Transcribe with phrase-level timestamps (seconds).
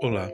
[0.00, 0.30] Olá,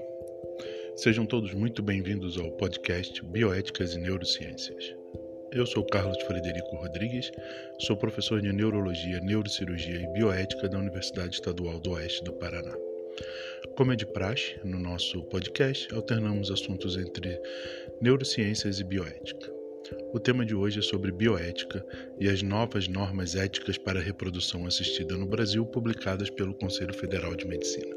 [0.96, 4.94] sejam todos muito bem-vindos ao podcast Bioéticas e Neurociências.
[5.52, 7.30] Eu sou Carlos Frederico Rodrigues,
[7.78, 12.76] sou professor de Neurologia, Neurocirurgia e Bioética da Universidade Estadual do Oeste do Paraná.
[13.76, 17.40] Como é de praxe, no nosso podcast alternamos assuntos entre
[18.02, 19.59] neurociências e bioética.
[20.12, 21.82] O tema de hoje é sobre bioética
[22.18, 27.34] e as novas normas éticas para a reprodução assistida no Brasil, publicadas pelo Conselho Federal
[27.34, 27.96] de Medicina.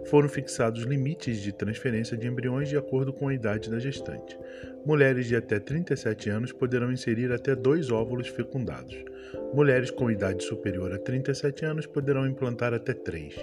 [0.06, 4.38] Foram fixados limites de transferência de embriões de acordo com a idade da gestante.
[4.86, 8.95] Mulheres de até 37 anos poderão inserir até dois óvulos fecundados.
[9.53, 13.36] Mulheres com idade superior a 37 anos poderão implantar até três.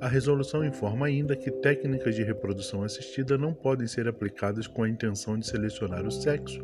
[0.00, 4.88] A resolução informa ainda que técnicas de reprodução assistida não podem ser aplicadas com a
[4.88, 6.58] intenção de selecionar o sexo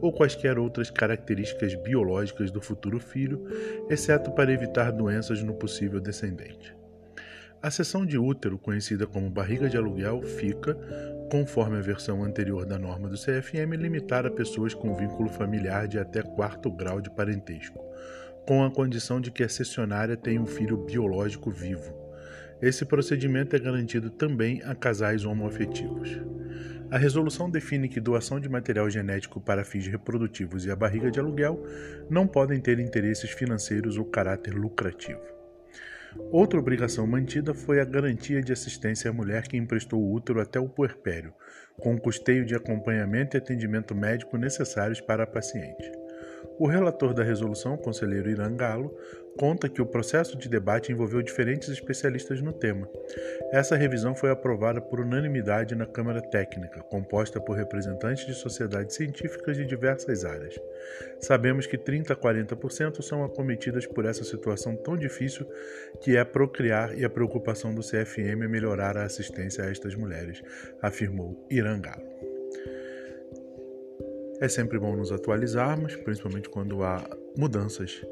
[0.00, 3.46] ou quaisquer outras características biológicas do futuro filho,
[3.88, 6.74] exceto para evitar doenças no possível descendente.
[7.62, 10.76] A seção de útero, conhecida como barriga de aluguel, fica,
[11.30, 16.00] conforme a versão anterior da norma do CFM, limitada a pessoas com vínculo familiar de
[16.00, 17.78] até quarto grau de parentesco,
[18.44, 22.01] com a condição de que a cessionária tenha um filho biológico vivo.
[22.62, 26.16] Esse procedimento é garantido também a casais homoafetivos.
[26.92, 31.18] A resolução define que doação de material genético para fins reprodutivos e a barriga de
[31.18, 31.66] aluguel
[32.08, 35.20] não podem ter interesses financeiros ou caráter lucrativo.
[36.30, 40.60] Outra obrigação mantida foi a garantia de assistência à mulher que emprestou o útero até
[40.60, 41.34] o puerpério,
[41.80, 46.01] com o custeio de acompanhamento e atendimento médico necessários para a paciente.
[46.58, 48.96] O relator da resolução, conselheiro Irã Galo,
[49.38, 52.88] conta que o processo de debate envolveu diferentes especialistas no tema.
[53.50, 59.56] Essa revisão foi aprovada por unanimidade na Câmara Técnica, composta por representantes de sociedades científicas
[59.56, 60.58] de diversas áreas.
[61.20, 65.46] Sabemos que 30 a 40% são acometidas por essa situação tão difícil
[66.00, 70.42] que é procriar e a preocupação do CFM é melhorar a assistência a estas mulheres,
[70.80, 72.31] afirmou Irã Galo.
[74.42, 77.00] É sempre bom nos atualizarmos, principalmente quando há
[77.38, 78.04] mudanças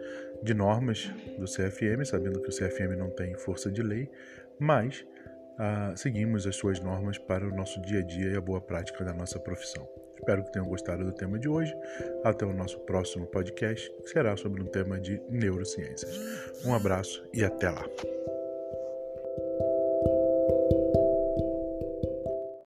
[0.45, 4.09] de normas do CFM, sabendo que o CFM não tem força de lei,
[4.57, 5.05] mas
[5.59, 9.05] ah, seguimos as suas normas para o nosso dia a dia e a boa prática
[9.05, 9.89] da nossa profissão.
[10.17, 11.75] Espero que tenham gostado do tema de hoje.
[12.23, 16.17] Até o nosso próximo podcast, que será sobre um tema de neurociências.
[16.65, 17.85] Um abraço e até lá!